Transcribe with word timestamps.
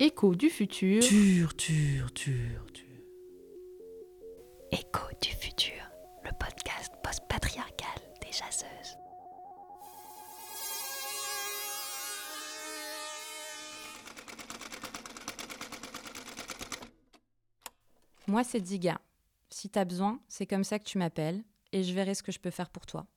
Écho 0.00 0.32
du 0.36 0.48
futur. 0.48 1.02
Tur, 1.02 1.56
tur, 1.56 2.12
tur, 2.12 2.72
tur. 2.72 2.84
Écho 4.70 5.08
du 5.20 5.30
futur, 5.30 5.72
le 6.22 6.30
podcast 6.38 6.92
post-patriarcal 7.02 7.98
des 8.22 8.30
jaseuses. 8.30 8.96
Moi, 18.28 18.44
c'est 18.44 18.60
Diga. 18.60 19.00
Si 19.50 19.68
t'as 19.68 19.84
besoin, 19.84 20.20
c'est 20.28 20.46
comme 20.46 20.62
ça 20.62 20.78
que 20.78 20.84
tu 20.84 20.98
m'appelles 20.98 21.42
et 21.72 21.82
je 21.82 21.92
verrai 21.92 22.14
ce 22.14 22.22
que 22.22 22.30
je 22.30 22.38
peux 22.38 22.50
faire 22.52 22.70
pour 22.70 22.86
toi. 22.86 23.08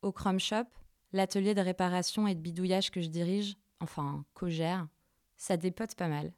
Au 0.00 0.10
Chrome 0.10 0.40
Shop, 0.40 0.64
l'atelier 1.12 1.52
de 1.54 1.60
réparation 1.60 2.26
et 2.26 2.34
de 2.34 2.40
bidouillage 2.40 2.90
que 2.90 3.02
je 3.02 3.08
dirige, 3.08 3.56
enfin, 3.78 4.24
co-gère, 4.32 4.88
ça 5.42 5.56
dépote 5.56 5.96
pas 5.96 6.06
mal. 6.06 6.32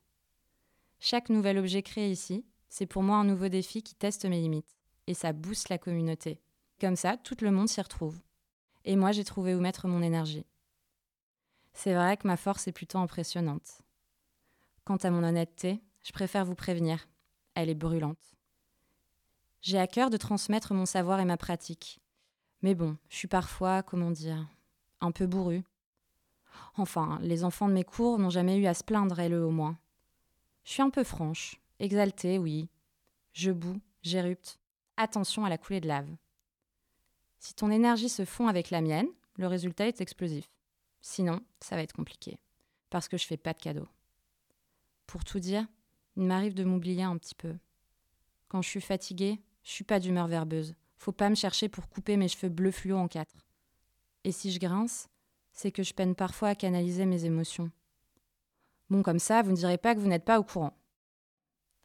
Chaque 0.99 1.29
nouvel 1.29 1.59
objet 1.59 1.83
créé 1.83 2.11
ici, 2.11 2.47
c'est 2.71 2.87
pour 2.87 3.03
moi 3.03 3.19
un 3.19 3.25
nouveau 3.25 3.49
défi 3.49 3.83
qui 3.83 3.95
teste 3.95 4.25
mes 4.25 4.41
limites. 4.41 4.79
Et 5.07 5.13
ça 5.13 5.35
booste 5.35 5.69
la 5.69 5.77
communauté. 5.77 6.41
Comme 6.81 6.97
ça, 6.97 7.19
tout 7.19 7.37
le 7.43 7.51
monde 7.51 7.69
s'y 7.69 7.83
retrouve. 7.83 8.19
Et 8.87 8.97
moi, 8.97 9.13
j'ai 9.13 9.23
trouvé 9.23 9.55
où 9.55 9.61
mettre 9.61 9.89
mon 9.89 10.01
énergie. 10.01 10.47
C'est 11.75 11.93
vrai 11.93 12.17
que 12.17 12.27
ma 12.27 12.39
force 12.39 12.67
est 12.67 12.73
plutôt 12.73 12.97
impressionnante. 12.97 13.83
Quant 14.85 14.97
à 14.97 15.11
mon 15.11 15.23
honnêteté, 15.23 15.83
je 16.03 16.13
préfère 16.13 16.47
vous 16.47 16.55
prévenir. 16.55 17.07
Elle 17.55 17.69
est 17.69 17.75
brûlante. 17.75 18.35
J'ai 19.61 19.79
à 19.79 19.87
cœur 19.87 20.09
de 20.09 20.17
transmettre 20.17 20.73
mon 20.73 20.87
savoir 20.87 21.21
et 21.21 21.27
ma 21.27 21.37
pratique. 21.37 22.01
Mais 22.63 22.75
bon, 22.75 22.97
je 23.11 23.17
suis 23.17 23.29
parfois, 23.29 23.83
comment 23.83 24.11
dire, 24.11 24.49
un 25.03 25.11
peu 25.13 25.27
bourrue. 25.27 25.63
Enfin, 26.77 27.19
les 27.23 27.45
enfants 27.45 27.69
de 27.69 27.75
mes 27.75 27.85
cours 27.85 28.19
n'ont 28.19 28.31
jamais 28.31 28.57
eu 28.57 28.67
à 28.67 28.75
se 28.75 28.85
plaindre, 28.85 29.19
elles 29.21 29.35
au 29.35 29.51
moins. 29.51 29.79
Je 30.65 30.73
suis 30.73 30.83
un 30.83 30.91
peu 30.91 31.05
franche, 31.05 31.61
exaltée, 31.79 32.39
oui. 32.39 32.69
Je 33.33 33.51
boue, 33.51 33.81
j'érupte. 34.03 34.59
Attention 34.97 35.45
à 35.45 35.49
la 35.49 35.59
coulée 35.59 35.81
de 35.81 35.89
lave. 35.89 36.09
Si 37.39 37.55
ton 37.55 37.71
énergie 37.71 38.09
se 38.09 38.25
fond 38.25 38.49
avec 38.49 38.71
la 38.71 38.81
mienne, 38.81 39.09
le 39.37 39.47
résultat 39.47 39.87
est 39.87 40.01
explosif. 40.01 40.49
Sinon, 41.01 41.41
ça 41.61 41.77
va 41.77 41.83
être 41.83 41.93
compliqué, 41.93 42.39
parce 42.91 43.09
que 43.09 43.19
je 43.19 43.27
fais 43.27 43.37
pas 43.37 43.53
de 43.53 43.61
cadeaux. 43.61 43.89
Pour 45.07 45.25
tout 45.25 45.41
dire, 45.41 45.67
il 46.17 46.23
m'arrive 46.23 46.55
de 46.55 46.65
m'oublier 46.65 47.03
un 47.03 47.19
petit 47.19 47.35
peu. 47.35 47.55
Quand 48.49 48.63
je 48.63 48.69
suis 48.69 48.81
fatiguée, 48.81 49.41
je 49.63 49.71
suis 49.71 49.85
pas 49.85 50.01
d'humeur 50.01 50.29
verbeuse. 50.29 50.75
Faut 50.97 51.13
pas 51.13 51.29
me 51.29 51.35
chercher 51.35 51.69
pour 51.69 51.89
couper 51.89 52.17
mes 52.17 52.29
cheveux 52.29 52.49
bleus 52.49 52.71
fluo 52.71 52.97
en 52.97 53.09
quatre. 53.09 53.45
Et 54.23 54.33
si 54.33 54.51
je 54.51 54.59
grince, 54.59 55.09
c'est 55.55 55.73
que 55.73 55.83
je 55.83 55.95
peine 55.95 56.15
parfois 56.15 56.49
à 56.51 56.55
canaliser 56.55 57.07
mes 57.07 57.25
émotions. 57.25 57.71
Bon, 58.91 59.03
comme 59.03 59.19
ça, 59.19 59.41
vous 59.41 59.53
ne 59.53 59.57
direz 59.57 59.79
pas 59.79 59.95
que 59.95 60.01
vous 60.01 60.09
n'êtes 60.09 60.25
pas 60.25 60.39
au 60.39 60.45
courant. 60.45 60.77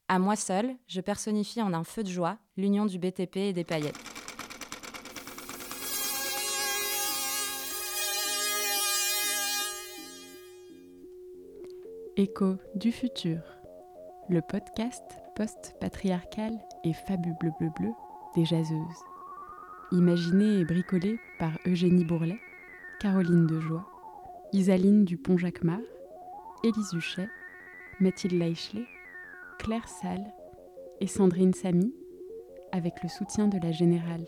À 0.09 0.19
moi 0.19 0.35
seule, 0.35 0.75
je 0.87 1.01
personnifie 1.01 1.61
en 1.61 1.73
un 1.73 1.83
feu 1.83 2.03
de 2.03 2.09
joie 2.09 2.39
l'union 2.57 2.85
du 2.85 2.97
BTP 2.97 3.37
et 3.37 3.53
des 3.53 3.63
paillettes. 3.63 3.95
Écho 12.17 12.57
du 12.75 12.91
futur, 12.91 13.39
le 14.27 14.41
podcast 14.41 15.03
post-patriarcal 15.37 16.51
et 16.83 16.91
fabuleux 16.91 17.35
bleu 17.59 17.69
bleu 17.77 17.91
des 18.35 18.43
jaseuses. 18.43 19.03
Imaginé 19.91 20.59
et 20.59 20.65
bricolé 20.65 21.17
par 21.37 21.51
Eugénie 21.65 22.03
Bourlet, 22.03 22.39
Caroline 22.99 23.47
Dejoie, 23.47 23.87
Isaline 24.51 25.05
Dupont-Jacquemart, 25.05 25.79
Élise 26.65 26.93
Huchet, 26.93 27.29
Mathilde 28.01 28.33
Leichelet, 28.33 28.87
Claire 29.57 29.87
Salle 29.87 30.33
et 30.99 31.07
Sandrine 31.07 31.53
Samy, 31.53 31.93
avec 32.73 33.01
le 33.01 33.07
soutien 33.07 33.47
de 33.47 33.57
la 33.57 33.71
Générale. 33.71 34.27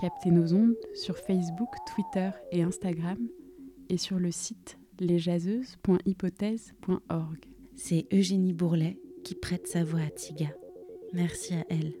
Captez 0.00 0.32
nos 0.32 0.52
ondes 0.52 0.74
sur 0.94 1.16
Facebook, 1.16 1.68
Twitter 1.94 2.30
et 2.50 2.64
Instagram 2.64 3.18
et 3.88 3.98
sur 3.98 4.18
le 4.18 4.32
site 4.32 4.76
lesjaseuses.hypothèse.org. 4.98 7.38
C'est 7.76 8.08
Eugénie 8.12 8.52
Bourlet 8.52 8.98
qui 9.22 9.36
prête 9.36 9.68
sa 9.68 9.84
voix 9.84 10.00
à 10.00 10.10
Tiga. 10.10 10.48
Merci 11.12 11.54
à 11.54 11.64
elle. 11.68 11.92